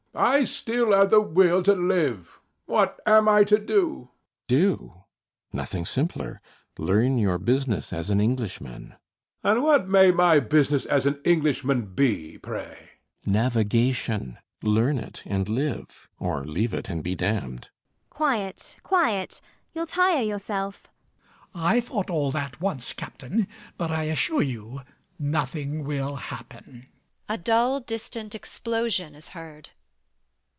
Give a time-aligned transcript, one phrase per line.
[0.13, 2.37] I still have the will to live.
[2.65, 4.09] What am I to do?
[4.09, 4.47] CAPTAIN SHOTOVER.
[4.79, 4.93] Do?
[5.53, 6.41] Nothing simpler.
[6.77, 8.87] Learn your business as an Englishman.
[8.87, 8.97] HECTOR.
[9.49, 12.59] And what may my business as an Englishman be, pray?
[12.59, 13.31] CAPTAIN SHOTOVER.
[13.31, 14.37] Navigation.
[14.61, 17.69] Learn it and live; or leave it and be damned.
[17.69, 18.09] ELLIE.
[18.09, 19.39] Quiet, quiet:
[19.73, 20.87] you'll tire yourself.
[21.55, 21.67] MAZZINI.
[21.77, 23.47] I thought all that once, Captain;
[23.77, 24.81] but I assure you
[25.17, 26.87] nothing will happen.
[27.29, 29.69] A dull distant explosion is heard.